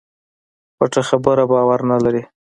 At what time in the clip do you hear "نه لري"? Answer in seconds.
1.89-2.23